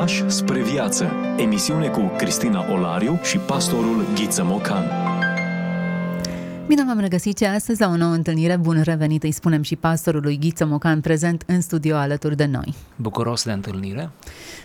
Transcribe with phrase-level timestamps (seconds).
[0.00, 1.12] Pași spre viață.
[1.36, 4.84] Emisiune cu Cristina Olariu și pastorul Ghiță Mocan.
[6.70, 8.56] Bine v-am regăsit și astăzi la o nouă întâlnire.
[8.56, 12.74] Bun revenit, îi spunem și pastorului Ghiță Mocan prezent în studio alături de noi.
[12.96, 14.10] Bucuros de întâlnire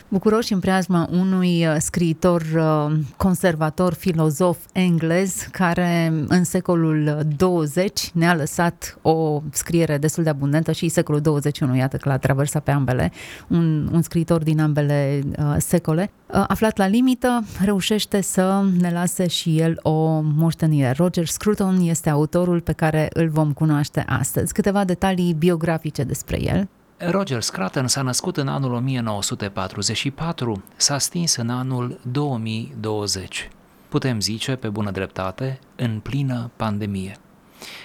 [0.07, 8.35] bucuroși în preajma unui uh, scriitor uh, conservator, filozof englez, care în secolul 20 ne-a
[8.35, 13.11] lăsat o scriere destul de abundentă și secolul 21, iată că l-a traversat pe ambele,
[13.47, 16.11] un, un scriitor din ambele uh, secole.
[16.27, 20.93] Uh, aflat la limită, reușește să ne lase și el o moștenire.
[20.97, 24.53] Roger Scruton este autorul pe care îl vom cunoaște astăzi.
[24.53, 26.67] Câteva detalii biografice despre el.
[26.97, 33.49] Roger Scruton s-a născut în anul 1944, s-a stins în anul 2020.
[33.89, 37.17] Putem zice, pe bună dreptate, în plină pandemie.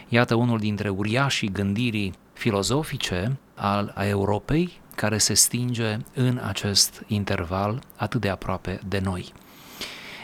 [0.08, 7.82] Iată unul dintre uriașii gândirii filozofice al a Europei care se stinge în acest interval
[7.96, 9.32] atât de aproape de noi.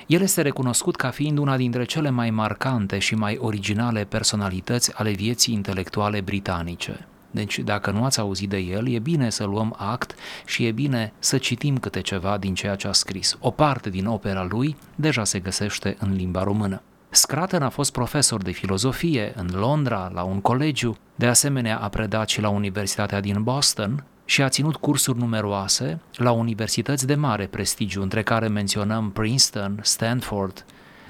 [0.06, 5.10] El este recunoscut ca fiind una dintre cele mai marcante și mai originale personalități ale
[5.10, 7.06] vieții intelectuale britanice.
[7.30, 11.12] Deci dacă nu ați auzit de el, e bine să luăm act și e bine
[11.18, 13.36] să citim câte ceva din ceea ce a scris.
[13.40, 16.82] O parte din opera lui deja se găsește în limba română.
[17.10, 22.28] Scraten a fost profesor de filozofie în Londra, la un colegiu, de asemenea a predat
[22.28, 28.02] și la Universitatea din Boston și a ținut cursuri numeroase la universități de mare prestigiu,
[28.02, 30.64] între care menționăm Princeton, Stanford,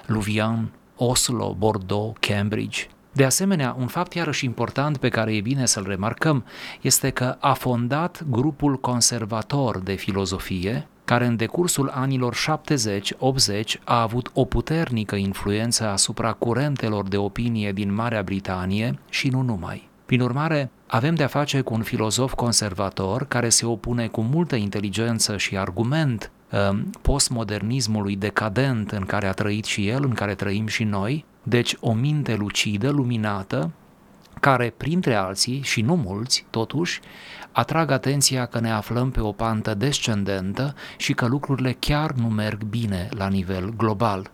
[0.06, 2.86] Louvain, Oslo, Bordeaux, Cambridge.
[3.12, 6.44] De asemenea, un fapt iarăși important pe care e bine să-l remarcăm
[6.80, 14.30] este că a fondat grupul conservator de filozofie, care în decursul anilor 70-80 a avut
[14.34, 19.88] o puternică influență asupra curentelor de opinie din Marea Britanie și nu numai.
[20.06, 25.36] Prin urmare, avem de-a face cu un filozof conservator care se opune cu multă inteligență
[25.36, 26.30] și argument
[26.70, 31.76] um, postmodernismului decadent în care a trăit și el, în care trăim și noi, deci
[31.80, 33.70] o minte lucidă, luminată,
[34.40, 37.00] care, printre alții, și nu mulți, totuși,
[37.52, 42.62] atrag atenția că ne aflăm pe o pantă descendentă și că lucrurile chiar nu merg
[42.62, 44.30] bine la nivel global.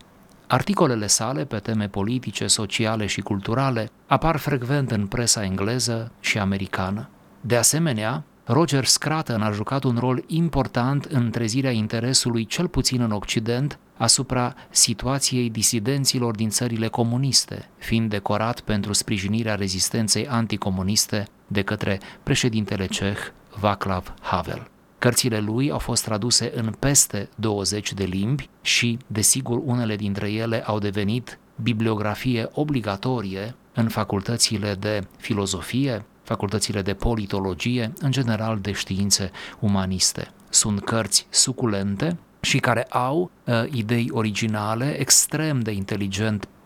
[0.53, 7.09] Articolele sale pe teme politice, sociale și culturale apar frecvent în presa engleză și americană.
[7.41, 13.11] De asemenea, Roger Scruton a jucat un rol important în trezirea interesului, cel puțin în
[13.11, 22.01] Occident, asupra situației disidenților din țările comuniste, fiind decorat pentru sprijinirea rezistenței anticomuniste de către
[22.23, 23.19] președintele ceh
[23.61, 24.72] Václav Havel.
[25.03, 30.65] Cărțile lui au fost traduse în peste 20 de limbi și, desigur, unele dintre ele
[30.65, 39.31] au devenit bibliografie obligatorie în facultățile de filozofie, facultățile de politologie, în general de științe
[39.61, 40.31] umaniste.
[40.49, 46.62] Sunt cărți suculente și care au uh, idei originale, extrem de inteligent uh,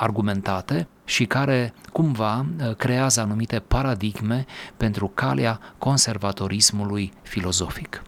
[0.00, 4.44] argumentate și care cumva uh, creează anumite paradigme
[4.76, 8.02] pentru calea conservatorismului filozofic.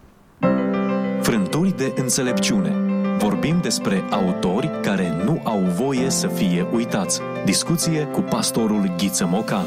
[1.21, 2.75] Frânturi de înțelepciune.
[3.17, 7.21] Vorbim despre autori care nu au voie să fie uitați.
[7.45, 9.65] Discuție cu pastorul Ghiță Mocan.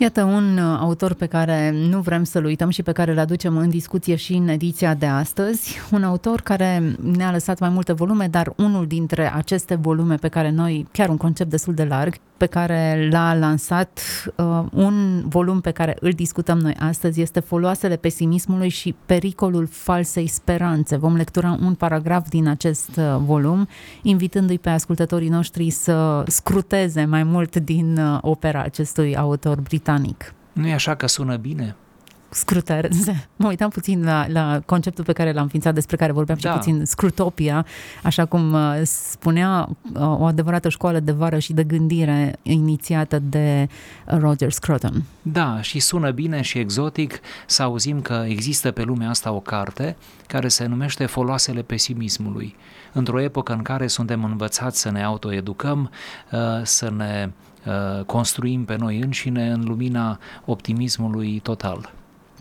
[0.00, 3.56] Iată un uh, autor pe care nu vrem să-l uităm și pe care îl aducem
[3.56, 5.78] în discuție și în ediția de astăzi.
[5.92, 10.50] Un autor care ne-a lăsat mai multe volume, dar unul dintre aceste volume pe care
[10.50, 14.00] noi, chiar un concept destul de larg, pe care l-a lansat,
[14.36, 20.26] uh, un volum pe care îl discutăm noi astăzi este Foloasele pesimismului și pericolul falsei
[20.26, 20.96] speranțe.
[20.96, 23.68] Vom lectura un paragraf din acest uh, volum,
[24.02, 30.34] invitându-i pe ascultătorii noștri să scruteze mai mult din uh, opera acestui autor britanic.
[30.52, 31.76] Nu e așa că sună bine?
[32.30, 32.88] Scrutar.
[33.36, 36.50] Mă uitam puțin la, la conceptul pe care l-am înființat, despre care vorbeam da.
[36.50, 37.66] și puțin, scrutopia,
[38.02, 43.68] așa cum uh, spunea uh, o adevărată școală de vară și de gândire inițiată de
[44.04, 45.02] Roger Scruton.
[45.22, 49.96] Da, și sună bine și exotic să auzim că există pe lumea asta o carte
[50.26, 52.56] care se numește Foloasele pesimismului.
[52.92, 55.90] Într-o epocă în care suntem învățați să ne autoeducăm,
[56.32, 57.30] uh, să ne
[58.06, 61.92] construim pe noi înșine în lumina optimismului total.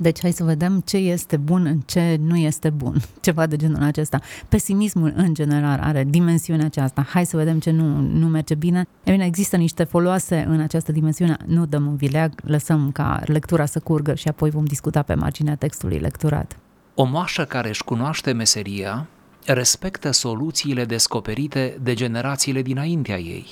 [0.02, 3.84] Deci hai să vedem ce este bun, în ce nu este bun, ceva de genul
[3.84, 4.20] acesta.
[4.50, 7.06] Pesimismul în general are dimensiunea aceasta.
[7.10, 8.88] Hai să vedem ce nu, nu merge bine.
[9.04, 11.38] E bine, există niște foloase în această dimensiune.
[11.46, 15.56] Nu dăm un vileag, lăsăm ca lectura să curgă și apoi vom discuta pe marginea
[15.56, 16.58] textului lecturat.
[16.96, 19.08] O moașă care își cunoaște meseria
[19.46, 23.48] respectă soluțiile descoperite de generațiile dinaintea ei.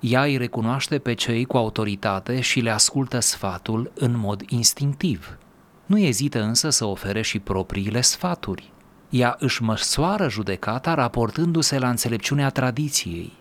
[0.00, 5.38] Ea îi recunoaște pe cei cu autoritate și le ascultă sfatul în mod instinctiv–
[5.86, 8.72] Nu ezită însă să ofere și propriile sfaturi.
[9.10, 13.32] Ea își măsoară judecata raportându-se la înțelepciunea tradiției.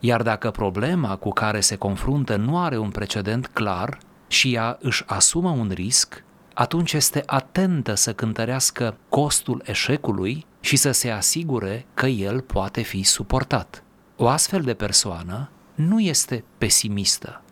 [0.00, 3.98] Iar dacă problema cu care se confruntă nu are un precedent clar
[4.28, 6.24] și ea își asumă un risc,
[6.54, 13.02] atunci este atentă să cântărească costul eșecului și să se asigure că el poate fi
[13.02, 13.82] suportat.
[14.16, 17.42] O astfel de persoană nu este pesimistă.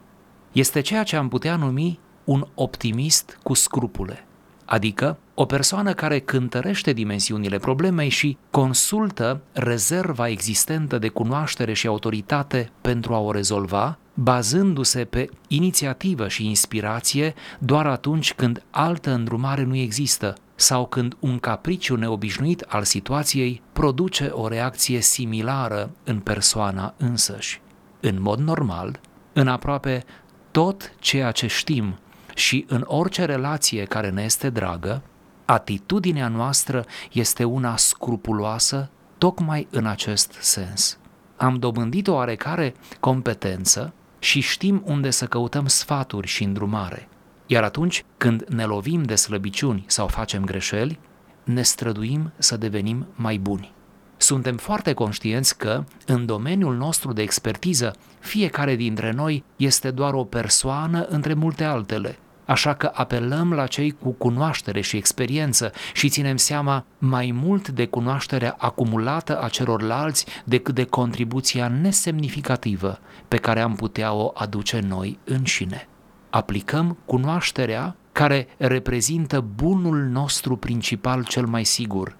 [0.53, 4.26] Este ceea ce am putea numi un optimist cu scrupule,
[4.67, 12.71] adică o persoană care cântărește dimensiunile problemei și consultă rezerva existentă de cunoaștere și autoritate
[12.81, 19.77] pentru a o rezolva, bazându-se pe inițiativă și inspirație doar atunci când altă îndrumare nu
[19.77, 27.61] există sau când un capriciu neobișnuit al situației produce o reacție similară în persoana însăși.
[28.01, 29.01] În mod normal,
[29.33, 30.05] în aproape
[30.51, 31.99] tot ceea ce știm
[32.37, 35.03] și în orice relație care ne este dragă,
[35.45, 40.99] atitudinea noastră este una scrupuloasă tocmai în acest sens.
[41.37, 47.09] Am dobândit o oarecare competență și știm unde să căutăm sfaturi și îndrumare.
[47.47, 50.99] Iar atunci când ne lovim de slăbiciuni sau facem greșeli,
[51.45, 53.73] ne străduim să devenim mai buni.
[54.17, 60.25] Suntem foarte conștienți că, în domeniul nostru de expertiză, fiecare dintre noi este doar o
[60.25, 66.37] persoană între multe altele, așa că apelăm la cei cu cunoaștere și experiență și ținem
[66.37, 72.99] seama mai mult de cunoașterea acumulată a celorlalți decât de contribuția nesemnificativă
[73.29, 75.89] pe care am putea o aduce noi înșine.
[76.31, 82.17] Aplicăm cunoașterea care reprezintă bunul nostru principal cel mai sigur,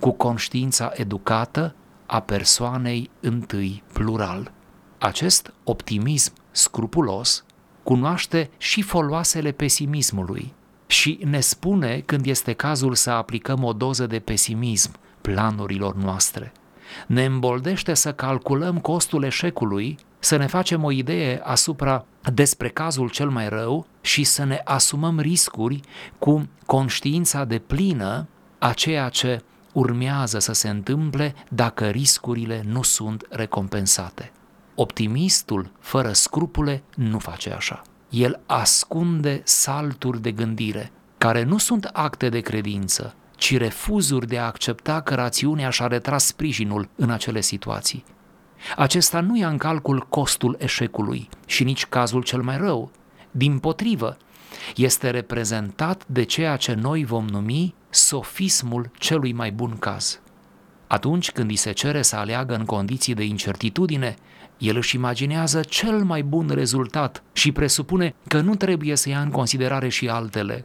[0.00, 1.74] cu conștiința educată
[2.06, 4.52] a persoanei întâi plural.
[4.98, 7.44] Acest optimism scrupulos
[7.86, 10.52] cunoaște și foloasele pesimismului
[10.86, 16.52] și ne spune când este cazul să aplicăm o doză de pesimism planurilor noastre.
[17.06, 22.04] Ne îmboldește să calculăm costul eșecului, să ne facem o idee asupra
[22.34, 25.80] despre cazul cel mai rău și să ne asumăm riscuri
[26.18, 28.26] cu conștiința de plină
[28.58, 29.42] a ceea ce
[29.72, 34.32] urmează să se întâmple dacă riscurile nu sunt recompensate.
[34.78, 37.82] Optimistul, fără scrupule, nu face așa.
[38.10, 44.44] El ascunde salturi de gândire, care nu sunt acte de credință, ci refuzuri de a
[44.44, 48.04] accepta că rațiunea și-a retras sprijinul în acele situații.
[48.76, 52.90] Acesta nu ia în calcul costul eșecului și nici cazul cel mai rău.
[53.30, 54.16] Din potrivă,
[54.76, 60.20] este reprezentat de ceea ce noi vom numi sofismul celui mai bun caz.
[60.86, 64.16] Atunci când îi se cere să aleagă în condiții de incertitudine,
[64.58, 69.30] el își imaginează cel mai bun rezultat și presupune că nu trebuie să ia în
[69.30, 70.64] considerare și altele.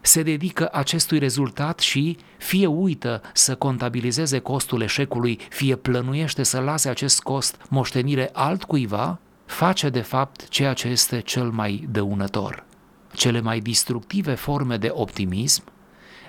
[0.00, 6.88] Se dedică acestui rezultat și fie uită să contabilizeze costul eșecului, fie plănuiește să lase
[6.88, 12.64] acest cost moștenire altcuiva, face de fapt ceea ce este cel mai dăunător.
[13.12, 15.62] Cele mai distructive forme de optimism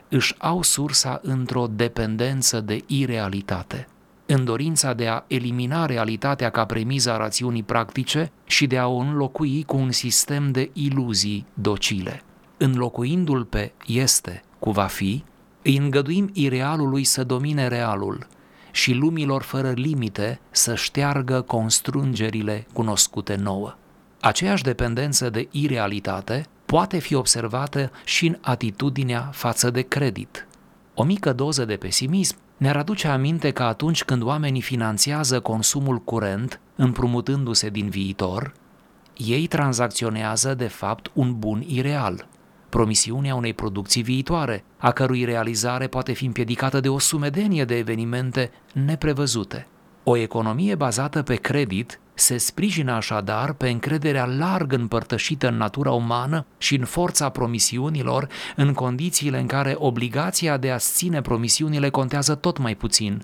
[0.10, 3.88] își au sursa într-o dependență de irealitate
[4.34, 9.64] în dorința de a elimina realitatea ca premiza rațiunii practice și de a o înlocui
[9.64, 12.24] cu un sistem de iluzii docile.
[12.58, 15.24] Înlocuindu-l pe este cu va fi,
[15.62, 18.28] îi îngăduim irealului să domine realul
[18.72, 23.76] și lumilor fără limite să șteargă constrângerile cunoscute nouă.
[24.22, 30.48] Aceeași dependență de irealitate poate fi observată și în atitudinea față de credit.
[30.94, 36.60] O mică doză de pesimism ne-ar aduce aminte că atunci când oamenii finanțează consumul curent,
[36.76, 38.54] împrumutându-se din viitor,
[39.18, 42.28] ei tranzacționează de fapt un bun ireal,
[42.70, 48.52] promisiunea unei producții viitoare, a cărui realizare poate fi împiedicată de o sumedenie de evenimente
[48.74, 49.68] neprevăzute.
[50.04, 56.46] O economie bazată pe credit se sprijină așadar pe încrederea larg împărtășită în natura umană
[56.58, 62.58] și în forța promisiunilor, în condițiile în care obligația de a ține promisiunile contează tot
[62.58, 63.22] mai puțin,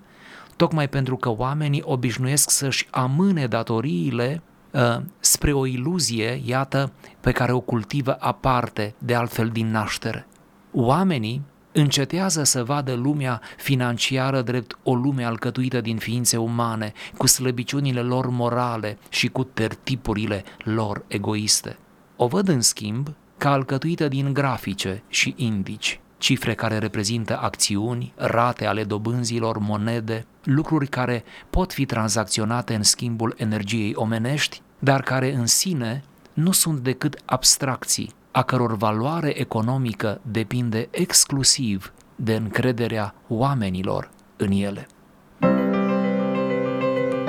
[0.56, 4.42] tocmai pentru că oamenii obișnuiesc să-și amâne datoriile
[4.72, 10.28] uh, spre o iluzie, iată, pe care o cultivă aparte, de altfel din naștere.
[10.72, 18.02] Oamenii încetează să vadă lumea financiară drept o lume alcătuită din ființe umane, cu slăbiciunile
[18.02, 21.78] lor morale și cu tertipurile lor egoiste.
[22.16, 28.66] O văd, în schimb, ca alcătuită din grafice și indici, cifre care reprezintă acțiuni, rate
[28.66, 35.46] ale dobânzilor, monede, lucruri care pot fi tranzacționate în schimbul energiei omenești, dar care în
[35.46, 44.52] sine nu sunt decât abstracții a căror valoare economică depinde exclusiv de încrederea oamenilor în
[44.52, 44.88] ele.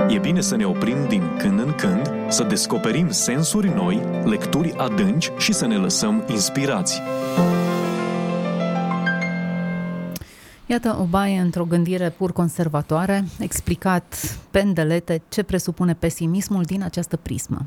[0.09, 5.31] E bine să ne oprim din când în când, să descoperim sensuri noi, lecturi adânci
[5.39, 7.01] și să ne lăsăm inspirați.
[10.67, 17.17] Iată o baie într-o gândire pur conservatoare, explicat pe îndelete ce presupune pesimismul din această
[17.17, 17.67] prismă.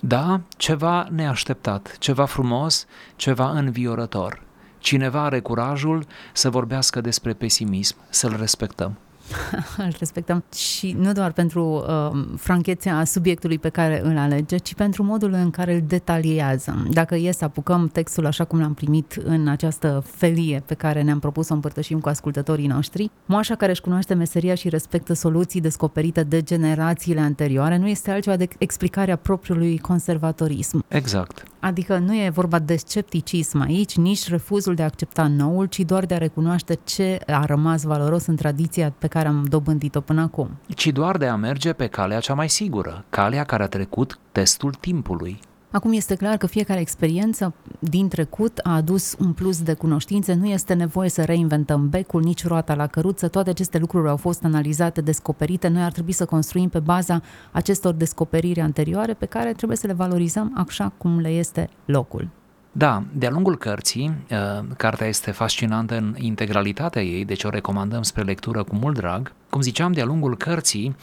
[0.00, 2.86] Da, ceva neașteptat, ceva frumos,
[3.16, 4.42] ceva înviorător.
[4.78, 8.98] Cineva are curajul să vorbească despre pesimism, să-l respectăm.
[9.84, 15.02] îl respectăm și nu doar pentru uh, franchețea subiectului pe care îl alege, ci pentru
[15.02, 16.86] modul în care îl detaliază.
[16.90, 21.18] Dacă e să apucăm textul așa cum l-am primit în această felie pe care ne-am
[21.18, 25.60] propus să o împărtășim cu ascultătorii noștri, moașa care își cunoaște meseria și respectă soluții
[25.60, 30.84] descoperite de generațiile anterioare nu este altceva decât explicarea propriului conservatorism.
[30.88, 31.42] Exact.
[31.60, 36.06] Adică nu e vorba de scepticism aici, nici refuzul de a accepta noul, ci doar
[36.06, 40.50] de a recunoaște ce a rămas valoros în tradiția pe care am dobândit-o până acum.
[40.74, 44.72] Ci doar de a merge pe calea cea mai sigură, calea care a trecut testul
[44.72, 45.40] timpului.
[45.70, 50.46] Acum este clar că fiecare experiență din trecut a adus un plus de cunoștințe, nu
[50.46, 55.00] este nevoie să reinventăm becul, nici roata la căruță, toate aceste lucruri au fost analizate,
[55.00, 57.22] descoperite, noi ar trebui să construim pe baza
[57.52, 62.28] acestor descoperiri anterioare pe care trebuie să le valorizăm așa cum le este locul.
[62.72, 68.22] Da, de-a lungul cărții, uh, cartea este fascinantă în integralitatea ei, deci o recomandăm spre
[68.22, 69.32] lectură cu mult drag.
[69.50, 70.96] Cum ziceam, de-a lungul cărții,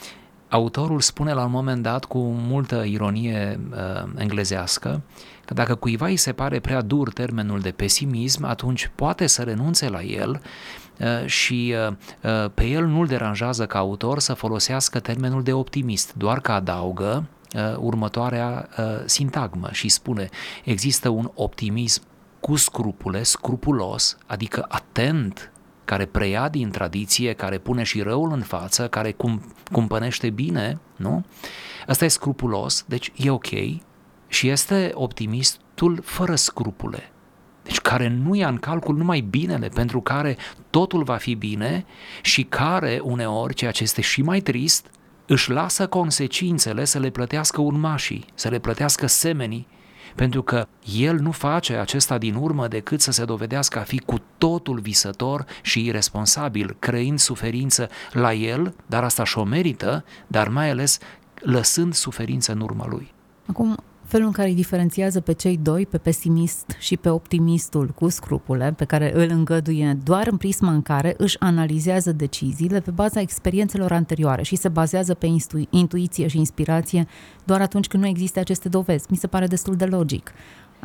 [0.49, 5.01] autorul spune la un moment dat cu multă ironie uh, englezească
[5.45, 9.89] că dacă cuiva îi se pare prea dur termenul de pesimism, atunci poate să renunțe
[9.89, 10.41] la el
[10.99, 16.13] uh, și uh, uh, pe el nu-l deranjează ca autor să folosească termenul de optimist,
[16.13, 17.25] doar că adaugă
[17.55, 20.29] uh, următoarea uh, sintagmă și spune
[20.63, 22.01] există un optimism
[22.39, 25.51] cu scrupule, scrupulos, adică atent
[25.85, 31.25] care preia din tradiție, care pune și răul în față, care cum, cumpănește bine, nu?
[31.87, 33.47] Asta e scrupulos, deci e ok
[34.27, 37.11] și este optimistul fără scrupule.
[37.63, 40.37] Deci care nu ia în calcul numai binele, pentru care
[40.69, 41.85] totul va fi bine
[42.21, 44.89] și care uneori, ceea ce este și mai trist,
[45.25, 49.67] își lasă consecințele să le plătească urmașii, să le plătească semenii,
[50.15, 50.67] pentru că
[50.97, 55.45] el nu face acesta din urmă decât să se dovedească a fi cu totul visător
[55.61, 60.99] și irresponsabil, creând suferință la el, dar asta și-o merită, dar mai ales
[61.39, 63.13] lăsând suferință în urma lui.
[63.45, 68.09] Acum, felul în care îi diferențiază pe cei doi, pe pesimist și pe optimistul cu
[68.09, 73.19] scrupule, pe care îl îngăduie doar în prisma în care își analizează deciziile pe baza
[73.19, 77.07] experiențelor anterioare și se bazează pe intu- intuiție și inspirație
[77.43, 79.05] doar atunci când nu există aceste dovezi.
[79.09, 80.31] Mi se pare destul de logic.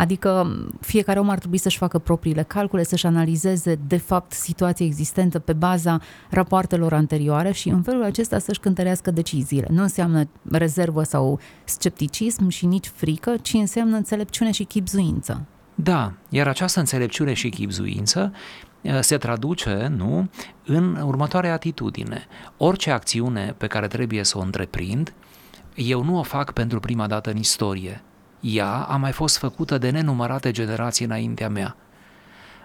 [0.00, 5.38] Adică fiecare om ar trebui să-și facă propriile calcule, să-și analizeze de fapt situația existentă
[5.38, 9.66] pe baza rapoartelor anterioare și în felul acesta să-și cântărească deciziile.
[9.71, 15.47] Nu înseamnă rezervă sau scepticism și nici frică, ci înseamnă înțelepciune și chipzuință.
[15.75, 18.33] Da, iar această înțelepciune și chipzuință
[18.80, 20.28] eh, se traduce, nu,
[20.66, 22.26] în următoarea atitudine.
[22.57, 25.12] Orice acțiune pe care trebuie să o întreprind,
[25.75, 28.02] eu nu o fac pentru prima dată în istorie,
[28.40, 31.76] ea a mai fost făcută de nenumărate generații înaintea mea.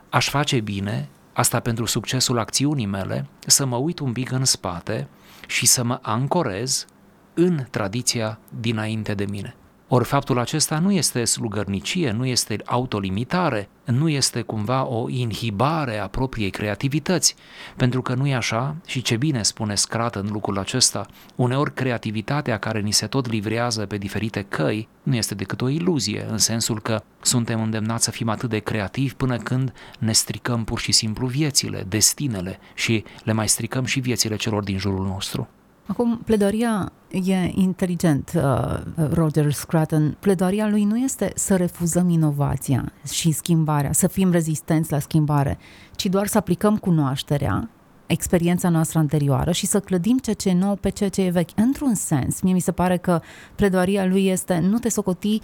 [0.10, 5.08] Aș face bine, asta pentru succesul acțiunii mele, să mă uit un pic în spate
[5.48, 6.86] și să mă ancorez
[7.34, 9.55] în tradiția dinainte de mine.
[9.88, 16.08] Ori faptul acesta nu este slugărnicie, nu este autolimitare, nu este cumva o inhibare a
[16.08, 17.36] propriei creativități,
[17.75, 22.58] pentru că nu e așa și ce bine spune Scrat în lucrul acesta, uneori creativitatea
[22.58, 26.82] care ni se tot livrează pe diferite căi nu este decât o iluzie, în sensul
[26.82, 31.27] că suntem îndemnați să fim atât de creativi până când ne stricăm pur și simplu
[31.27, 35.50] viețile, destinele și le mai stricăm și viețile celor din jurul nostru.
[35.88, 38.80] Acum, pledoria e inteligent, uh,
[39.12, 40.18] Roger Scruton.
[40.20, 45.58] Pledoria lui nu este să refuzăm inovația și schimbarea, să fim rezistenți la schimbare,
[45.96, 47.70] ci doar să aplicăm cunoașterea,
[48.08, 51.50] experiența noastră anterioară și să clădim ceea ce e nou pe ceea ce e vechi.
[51.56, 53.22] Într-un sens, mie mi se pare că
[53.56, 55.39] pledoaria lui este nu te socoti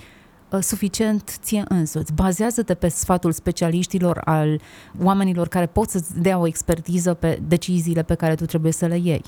[0.50, 2.14] uh, suficient ție însuți.
[2.14, 4.62] Bazează-te pe sfatul specialiștilor, al
[5.02, 8.98] oamenilor care pot să-ți dea o expertiză pe deciziile pe care tu trebuie să le
[8.98, 9.24] iei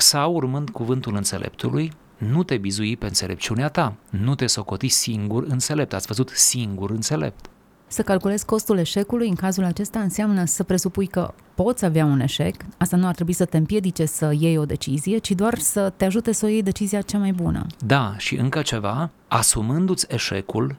[0.00, 5.92] sau, urmând cuvântul înțeleptului, nu te bizui pe înțelepciunea ta, nu te socoti singur înțelept.
[5.92, 7.46] Ați văzut singur înțelept.
[7.86, 12.54] Să calculezi costul eșecului în cazul acesta înseamnă să presupui că poți avea un eșec,
[12.78, 16.04] asta nu ar trebui să te împiedice să iei o decizie, ci doar să te
[16.04, 17.66] ajute să o iei decizia cea mai bună.
[17.86, 20.76] Da, și încă ceva, asumându-ți eșecul,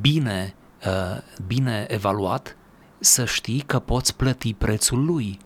[0.00, 0.54] bine
[1.46, 2.56] bine evaluat,
[2.98, 5.38] să știi că poți plăti prețul lui.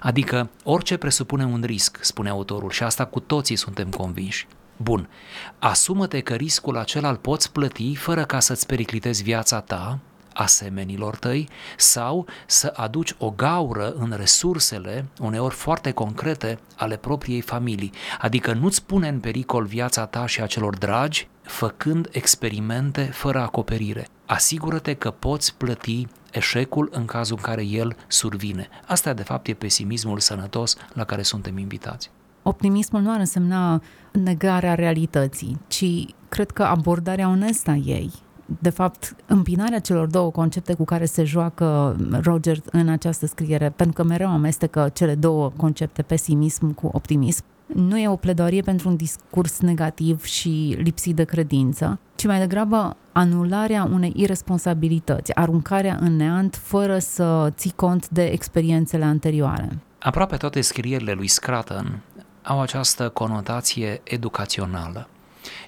[0.00, 4.46] Adică orice presupune un risc, spune autorul, și asta cu toții suntem convinși.
[4.76, 5.08] Bun,
[5.58, 9.98] asumă-te că riscul acela îl poți plăti fără ca să-ți periclitezi viața ta,
[10.34, 17.92] asemenilor tăi, sau să aduci o gaură în resursele, uneori foarte concrete, ale propriei familii.
[18.18, 24.06] Adică nu-ți pune în pericol viața ta și a celor dragi, făcând experimente fără acoperire.
[24.26, 28.68] Asigură-te că poți plăti eșecul în cazul în care el survine.
[28.86, 32.10] Asta, de fapt, e pesimismul sănătos la care suntem invitați.
[32.42, 35.84] Optimismul nu ar însemna negarea realității, ci
[36.28, 38.10] cred că abordarea onestă a ei.
[38.60, 44.02] De fapt, împinarea celor două concepte cu care se joacă Roger în această scriere, pentru
[44.02, 48.96] că mereu amestecă cele două concepte, pesimism cu optimism, nu e o pledoarie pentru un
[48.96, 56.60] discurs negativ și lipsit de credință, ci mai degrabă anularea unei irresponsabilități, aruncarea în neant
[56.62, 59.78] fără să ții cont de experiențele anterioare.
[59.98, 62.02] Aproape toate scrierile lui Scraton
[62.42, 65.08] au această conotație educațională.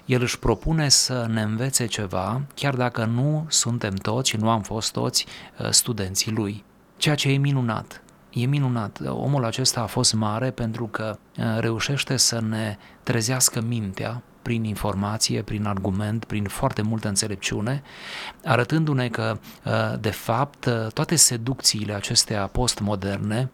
[0.05, 4.61] El își propune să ne învețe ceva, chiar dacă nu suntem toți și nu am
[4.61, 5.25] fost toți
[5.59, 6.63] uh, studenții lui.
[6.97, 8.02] Ceea ce e minunat.
[8.33, 8.99] E minunat.
[9.07, 15.41] Omul acesta a fost mare pentru că uh, reușește să ne trezească mintea prin informație,
[15.41, 17.83] prin argument, prin foarte multă înțelepciune,
[18.43, 23.51] arătându-ne că, uh, de fapt, uh, toate seducțiile acestea postmoderne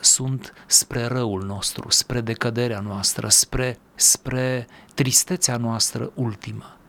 [0.00, 6.79] sunt spre răul nostru, spre decăderea noastră, spre, spre tristețea noastră ultimă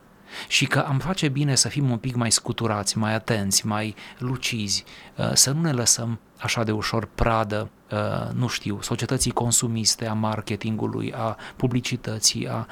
[0.48, 4.84] și că am face bine să fim un pic mai scuturați, mai atenți, mai lucizi,
[5.32, 7.98] să nu ne lăsăm așa de ușor pradă, uh,
[8.34, 12.66] nu știu, societății consumiste, a marketingului, a publicității, a,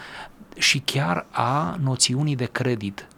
[0.56, 3.08] și chiar a noțiunii de credit.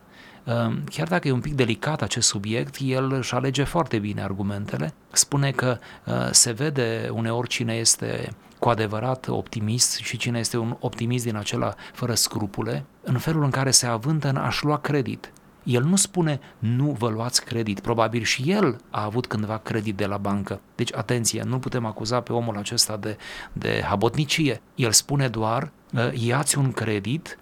[0.45, 4.95] Uh, chiar dacă e un pic delicat acest subiect, el își alege foarte bine argumentele,
[5.13, 10.77] spune că uh, se vede uneori cine este cu adevărat optimist și cine este un
[10.81, 15.33] optimist din acela fără scrupule, în felul în care se avântă în a-și lua credit
[15.63, 20.07] el nu spune nu vă luați credit, probabil și el a avut cândva credit de
[20.07, 20.61] la bancă.
[20.75, 23.17] Deci atenție, nu putem acuza pe omul acesta de,
[23.53, 24.61] de habotnicie.
[24.75, 25.71] El spune doar
[26.13, 27.39] iați un credit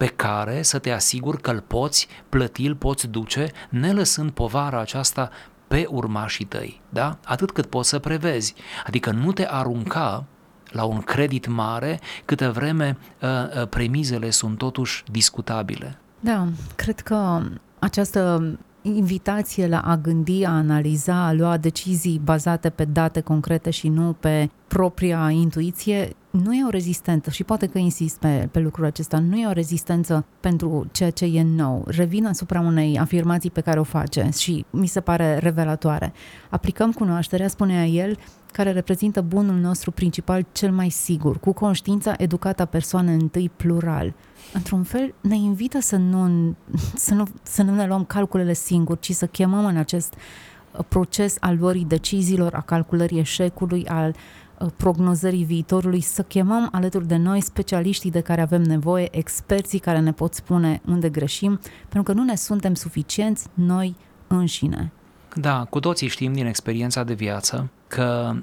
[0.00, 4.80] pe care să te asiguri că îl poți plăti, îl poți duce, ne lăsând povara
[4.80, 5.30] aceasta
[5.68, 7.18] pe urmașii tăi, da?
[7.24, 8.54] Atât cât poți să prevezi.
[8.86, 10.24] Adică nu te arunca
[10.70, 15.98] la un credit mare câtă vreme uh, uh, premizele sunt totuși discutabile.
[16.20, 17.40] Da, cred că
[17.78, 18.42] această
[18.82, 24.16] invitație la a gândi, a analiza, a lua decizii bazate pe date concrete și nu
[24.20, 29.18] pe propria intuiție, nu e o rezistență și poate că insist pe, pe lucrul acesta,
[29.18, 31.84] nu e o rezistență pentru ceea ce e nou.
[31.86, 36.12] Revin asupra unei afirmații pe care o face și mi se pare revelatoare.
[36.50, 38.18] Aplicăm cunoașterea, spunea el,
[38.50, 44.14] care reprezintă bunul nostru principal cel mai sigur, cu conștiința educată a persoanei întâi plural–
[44.52, 46.54] într-un fel, ne invită să nu,
[46.94, 51.36] să nu, să nu ne luăm calculele singuri, ci să chemăm în acest uh, proces
[51.40, 54.14] al luării deciziilor, a calculării eșecului, al
[54.58, 60.00] uh, prognozării viitorului, să chemăm alături de noi specialiștii de care avem nevoie, experții care
[60.00, 64.92] ne pot spune unde greșim, pentru că nu ne suntem suficienți noi înșine.
[65.34, 68.34] Da, cu toții știm din experiența de viață că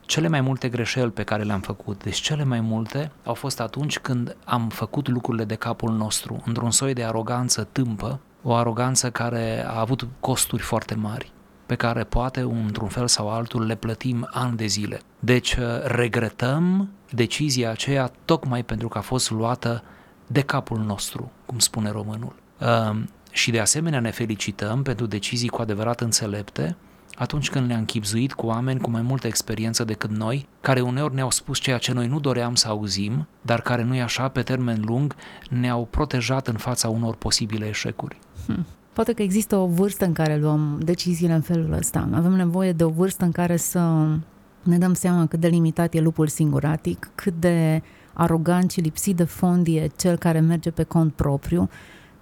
[0.00, 3.98] cele mai multe greșeli pe care le-am făcut, deci cele mai multe, au fost atunci
[3.98, 9.64] când am făcut lucrurile de capul nostru, într-un soi de aroganță tâmpă, o aroganță care
[9.66, 11.32] a avut costuri foarte mari
[11.66, 15.00] pe care poate, într-un fel sau altul, le plătim ani de zile.
[15.18, 19.82] Deci uh, regretăm decizia aceea tocmai pentru că a fost luată
[20.26, 22.34] de capul nostru, cum spune românul.
[22.60, 26.76] Uh, și de asemenea ne felicităm pentru decizii cu adevărat înțelepte,
[27.18, 31.30] atunci când ne-am chipzuit cu oameni cu mai multă experiență decât noi, care uneori ne-au
[31.30, 34.82] spus ceea ce noi nu doream să auzim, dar care nu e așa, pe termen
[34.86, 35.14] lung,
[35.50, 38.18] ne-au protejat în fața unor posibile eșecuri.
[38.46, 38.66] Hmm.
[38.92, 42.08] Poate că există o vârstă în care luăm deciziile în felul ăsta.
[42.12, 44.06] Avem nevoie de o vârstă în care să
[44.62, 49.24] ne dăm seama cât de limitat e lupul singuratic, cât de arogant și lipsit de
[49.24, 51.68] fond e cel care merge pe cont propriu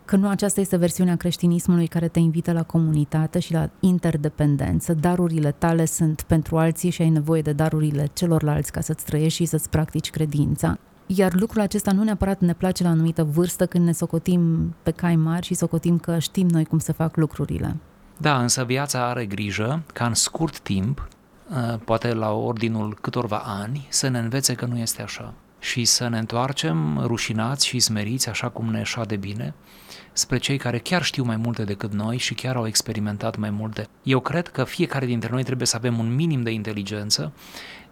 [0.07, 4.95] că nu aceasta este versiunea creștinismului care te invită la comunitate și la interdependență.
[4.95, 9.45] Darurile tale sunt pentru alții și ai nevoie de darurile celorlalți ca să-ți trăiești și
[9.45, 10.79] să-ți practici credința.
[11.07, 15.17] Iar lucrul acesta nu neapărat ne place la anumită vârstă când ne socotim pe cai
[15.17, 17.77] mari și socotim că știm noi cum să fac lucrurile.
[18.17, 21.09] Da, însă viața are grijă ca în scurt timp,
[21.57, 25.35] ă, poate la ordinul câtorva ani, să ne învețe că nu este așa.
[25.59, 29.55] Și să ne întoarcem rușinați și smeriți, așa cum ne de bine,
[30.13, 33.89] spre cei care chiar știu mai multe decât noi și chiar au experimentat mai multe.
[34.03, 37.33] Eu cred că fiecare dintre noi trebuie să avem un minim de inteligență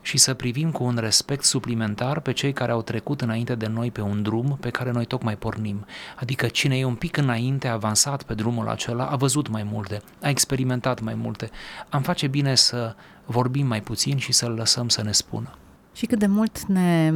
[0.00, 3.90] și să privim cu un respect suplimentar pe cei care au trecut înainte de noi
[3.90, 5.86] pe un drum pe care noi tocmai pornim.
[6.16, 10.28] Adică cine e un pic înainte, avansat pe drumul acela, a văzut mai multe, a
[10.28, 11.50] experimentat mai multe.
[11.88, 15.58] Am face bine să vorbim mai puțin și să-l lăsăm să ne spună.
[15.94, 17.12] Și cât de mult ne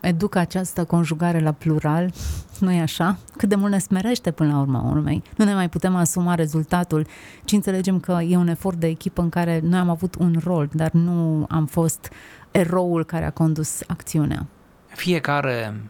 [0.00, 2.12] educă această conjugare la plural,
[2.60, 3.18] nu e așa?
[3.36, 5.22] Cât de mult ne smerește până la urma urmei.
[5.36, 7.06] Nu ne mai putem asuma rezultatul,
[7.44, 10.68] ci înțelegem că e un efort de echipă în care noi am avut un rol,
[10.72, 12.10] dar nu am fost
[12.50, 14.46] eroul care a condus acțiunea.
[14.86, 15.80] Fiecare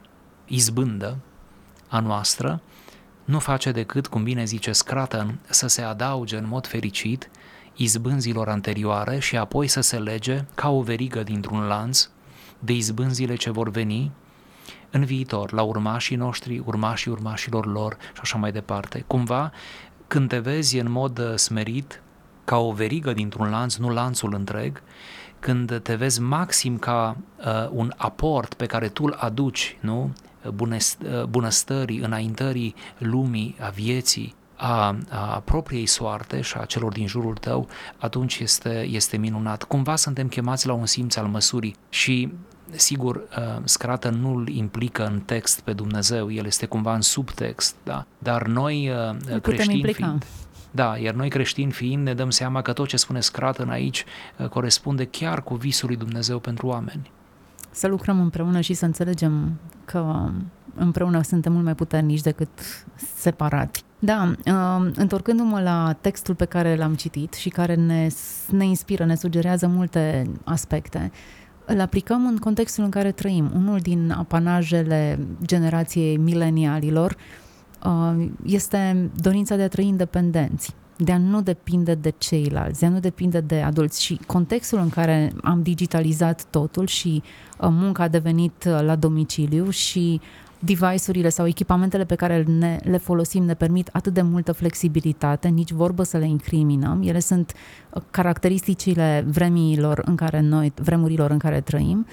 [0.47, 1.17] izbândă
[1.89, 2.61] a noastră
[3.25, 7.31] nu face decât, cum bine zice Scraton, să se adauge în mod fericit
[7.75, 12.09] izbânzilor anterioare și apoi să se lege ca o verigă dintr-un lanț
[12.61, 14.11] de izbânzile ce vor veni
[14.91, 19.05] în viitor, la urmașii noștri, urmașii urmașilor lor și așa mai departe.
[19.07, 19.53] Cumva,
[20.07, 22.03] când te vezi în mod uh, smerit,
[22.45, 24.83] ca o verigă dintr-un lanț, nu lanțul întreg,
[25.39, 30.13] când te vezi maxim ca uh, un aport pe care tu îl aduci, nu?
[30.45, 37.35] Uh, bunăstării, înaintării lumii, a vieții, a, a propriei soarte și a celor din jurul
[37.35, 37.69] tău,
[37.99, 39.63] atunci este, este minunat.
[39.63, 42.33] Cumva suntem chemați la un simț al măsurii și
[42.71, 47.75] sigur, uh, scrată nu îl implică în text pe Dumnezeu, el este cumva în subtext,
[47.85, 48.07] da?
[48.19, 48.91] dar noi
[49.31, 50.25] uh, creștini fiind,
[50.71, 54.05] da, iar noi creștini fiind ne dăm seama că tot ce spune scrată în aici
[54.39, 57.11] uh, corespunde chiar cu visul lui Dumnezeu pentru oameni.
[57.71, 60.31] Să lucrăm împreună și să înțelegem că
[60.75, 62.49] împreună suntem mult mai puternici decât
[63.17, 63.85] separați.
[63.99, 68.09] Da, uh, întorcându-mă la textul pe care l-am citit și care ne,
[68.51, 71.13] ne inspiră, ne sugerează multe aspecte,
[71.71, 73.51] îl aplicăm în contextul în care trăim.
[73.55, 77.17] Unul din apanajele generației milenialilor
[77.85, 82.89] uh, este dorința de a trăi independenți de a nu depinde de ceilalți, de a
[82.89, 87.23] nu depinde de adulți și contextul în care am digitalizat totul și
[87.59, 90.21] uh, munca a devenit la domiciliu și
[90.61, 95.71] device-urile sau echipamentele pe care ne, le folosim ne permit atât de multă flexibilitate, nici
[95.71, 97.03] vorbă să le incriminăm.
[97.05, 97.53] Ele sunt
[97.91, 102.07] uh, caracteristicile vremilor în care noi, vremurilor în care trăim,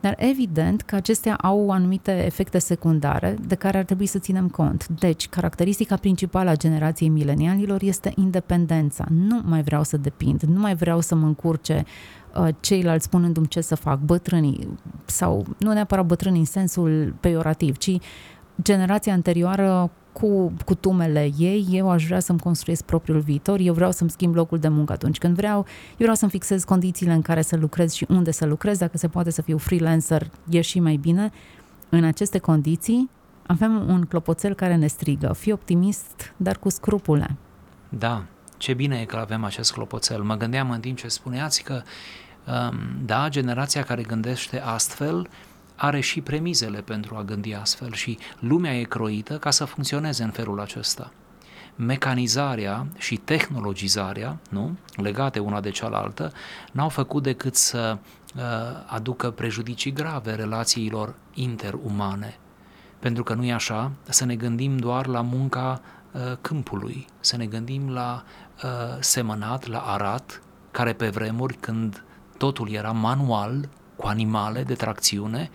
[0.00, 4.88] dar evident că acestea au anumite efecte secundare de care ar trebui să ținem cont.
[4.88, 9.06] Deci, caracteristica principală a generației milenialilor este independența.
[9.10, 12.17] Nu mai vreau să depind, nu mai vreau să mă încurce Uh,
[12.60, 14.68] ceilalți spunându-mi ce să fac, bătrânii,
[15.04, 17.98] sau nu neapărat bătrânii în sensul peiorativ, ci
[18.62, 24.10] generația anterioară cu cutumele ei, eu aș vrea să-mi construiesc propriul viitor, eu vreau să-mi
[24.10, 27.56] schimb locul de muncă atunci când vreau, eu vreau să-mi fixez condițiile în care să
[27.56, 31.30] lucrez și unde să lucrez, dacă se poate să fiu freelancer, e și mai bine.
[31.88, 33.10] În aceste condiții
[33.46, 37.36] avem un clopoțel care ne strigă, fii optimist, dar cu scrupule.
[37.88, 38.24] Da,
[38.58, 40.22] ce bine e că avem acest clopoțel.
[40.22, 41.82] Mă gândeam în timp ce spuneați că,
[42.46, 45.28] um, da, generația care gândește astfel
[45.76, 50.30] are și premizele pentru a gândi astfel și lumea e croită ca să funcționeze în
[50.30, 51.12] felul acesta.
[51.76, 56.32] Mecanizarea și tehnologizarea, nu, legate una de cealaltă,
[56.72, 57.98] n-au făcut decât să
[58.36, 58.42] uh,
[58.86, 62.38] aducă prejudicii grave relațiilor interumane.
[62.98, 65.80] Pentru că nu e așa, să ne gândim doar la munca
[66.12, 68.24] uh, câmpului, să ne gândim la
[68.64, 72.04] uh, semănat la arat, care pe vremuri când
[72.36, 75.50] totul era manual, cu animale de tracțiune,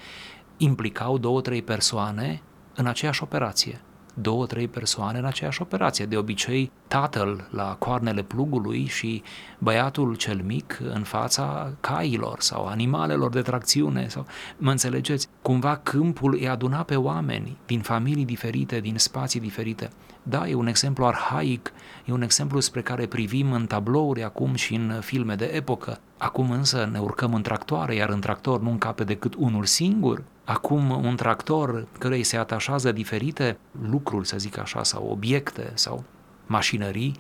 [0.58, 2.42] implicau două, trei persoane
[2.76, 3.82] în aceeași operație.
[4.14, 6.06] Două, trei persoane în aceeași operație.
[6.06, 9.24] De obicei, tatăl la coarnele plugului și
[9.58, 14.08] băiatul cel mic în fața cailor sau animalelor de tracțiune.
[14.08, 14.26] Sau,
[14.58, 15.28] mă înțelegeți?
[15.42, 19.90] Cumva câmpul îi aduna pe oameni din familii diferite, din spații diferite.
[20.24, 21.72] Da, e un exemplu arhaic,
[22.06, 26.00] e un exemplu spre care privim în tablouri acum și în filme de epocă.
[26.18, 30.24] Acum însă ne urcăm în tractoare, iar în tractor nu încape decât unul singur.
[30.44, 33.58] Acum un tractor cărei se atașează diferite
[33.90, 36.04] lucruri, să zic așa, sau obiecte sau
[36.46, 37.16] mașinării,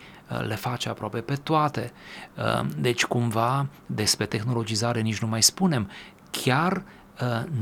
[0.48, 1.92] le face aproape pe toate.
[2.78, 5.89] Deci cumva despre tehnologizare nici nu mai spunem.
[6.32, 7.03] Chiar Uh,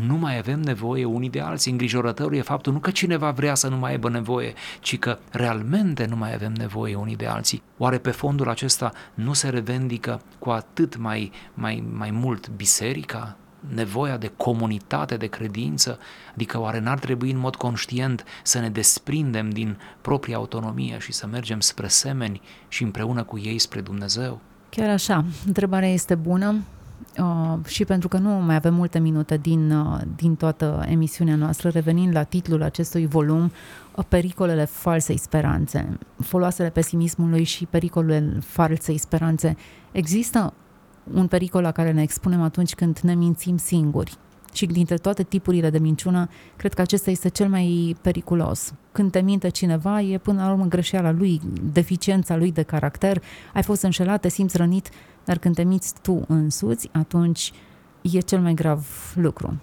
[0.08, 1.72] nu mai avem nevoie unii de alții.
[1.72, 6.06] Îngrijorătorul e faptul nu că cineva vrea să nu mai aibă nevoie, ci că realmente
[6.06, 7.64] nu mai avem nevoie unii de alții.
[7.78, 13.36] Oare pe fondul acesta nu se revendică cu atât mai, mai, mai mult biserica,
[13.74, 16.00] nevoia de comunitate, de credință,
[16.34, 21.28] adică oare n-ar trebui în mod conștient să ne desprindem din propria autonomie și să
[21.28, 24.40] mergem spre semeni și împreună cu ei spre Dumnezeu?
[24.70, 26.81] Chiar așa, întrebarea este bună, Uh,
[27.66, 32.16] și pentru că nu mai avem multe minute din, uh, din toată emisiunea noastră, revenind
[32.16, 33.52] la titlul acestui volum,
[33.96, 39.56] uh, Pericolele falsei speranțe, foloasele pesimismului și pericolele falsei speranțe.
[39.92, 40.54] Există
[41.14, 44.18] un pericol la care ne expunem atunci când ne mințim singuri.
[44.54, 48.74] Și dintre toate tipurile de minciună, cred că acesta este cel mai periculos.
[48.92, 53.64] Când te minte cineva, e până la urmă greșeala lui, deficiența lui de caracter, ai
[53.64, 54.90] fost înșelat, te simți rănit,
[55.26, 57.52] dar când te miți tu însuți, atunci
[58.02, 59.60] e cel mai grav lucru.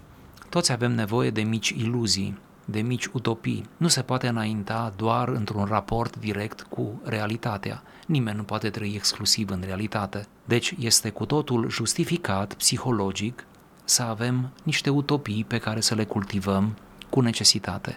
[0.49, 3.65] Toți avem nevoie de mici iluzii, de mici utopii.
[3.77, 7.83] Nu se poate înainta doar într-un raport direct cu realitatea.
[8.07, 10.27] Nimeni nu poate trăi exclusiv în realitate.
[10.45, 13.47] Deci este cu totul justificat psihologic
[13.85, 16.77] să avem niște utopii pe care să le cultivăm
[17.11, 17.97] cu necesitate.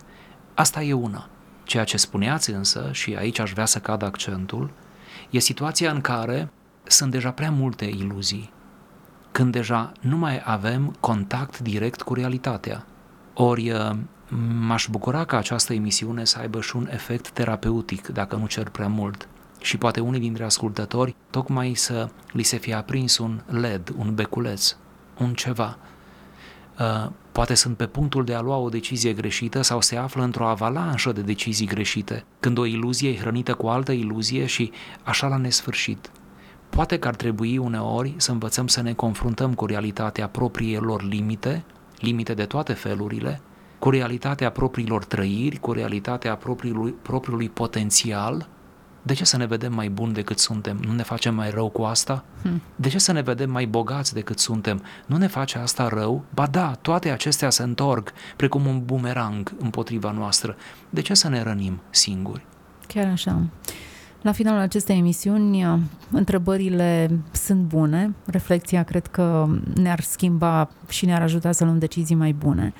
[0.53, 1.29] Asta e una.
[1.63, 4.71] Ceea ce spuneați însă, și aici aș vrea să cad accentul,
[5.29, 6.51] e situația în care
[6.91, 8.51] sunt deja prea multe iluzii,
[9.31, 12.85] când deja nu mai avem contact direct cu realitatea.
[13.33, 13.91] Ori uh,
[14.59, 18.87] m-aș bucura ca această emisiune să aibă și un efect terapeutic, dacă nu cer prea
[18.87, 19.27] mult.
[19.59, 24.75] Și poate unii dintre ascultători tocmai să li se fie aprins un LED, un beculeț,
[25.17, 25.77] un ceva.
[26.79, 30.47] Uh, poate sunt pe punctul de a lua o decizie greșită sau se află într-o
[30.47, 34.71] avalanșă de decizii greșite, când o iluzie e hrănită cu altă iluzie și
[35.03, 36.11] așa la nesfârșit.
[36.71, 41.63] Poate că ar trebui uneori să învățăm să ne confruntăm cu realitatea propriilor limite,
[41.99, 43.41] limite de toate felurile,
[43.79, 48.47] cu realitatea propriilor trăiri, cu realitatea propriului, propriului potențial.
[49.01, 50.77] De ce să ne vedem mai buni decât suntem?
[50.85, 52.23] Nu ne facem mai rău cu asta?
[52.41, 52.61] Hmm.
[52.75, 54.83] De ce să ne vedem mai bogați decât suntem?
[55.05, 56.23] Nu ne face asta rău?
[56.33, 60.55] Ba da, toate acestea se întorc precum un bumerang împotriva noastră.
[60.89, 62.45] De ce să ne rănim singuri?
[62.87, 63.41] Chiar așa.
[64.21, 65.65] La finalul acestei emisiuni,
[66.11, 72.31] întrebările sunt bune, reflexia cred că ne-ar schimba și ne-ar ajuta să luăm decizii mai
[72.33, 72.73] bune.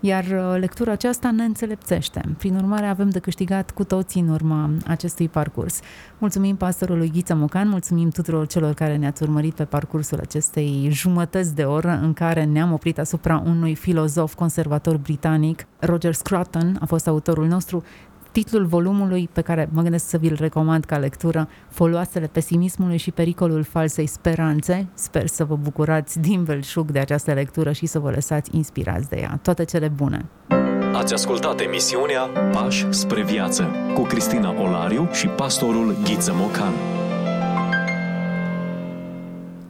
[0.00, 2.20] Iar uh, lectura aceasta ne înțelepțește.
[2.38, 5.80] Prin urmare, avem de câștigat cu toții în urma acestui parcurs.
[6.18, 11.62] Mulțumim pastorului Ghiță Mocan, mulțumim tuturor celor care ne-ați urmărit pe parcursul acestei jumătăți de
[11.62, 15.66] oră în care ne-am oprit asupra unui filozof conservator britanic.
[15.78, 17.84] Roger Scruton a fost autorul nostru
[18.42, 23.62] titlul volumului pe care mă gândesc să vi-l recomand ca lectură, Foloasele pesimismului și pericolul
[23.62, 24.88] falsei speranțe.
[24.94, 29.16] Sper să vă bucurați din belșug de această lectură și să vă lăsați inspirați de
[29.20, 29.38] ea.
[29.42, 30.24] Toate cele bune!
[30.92, 32.20] Ați ascultat emisiunea
[32.52, 36.97] Pași spre viață cu Cristina Olariu și pastorul Ghiță Mocan.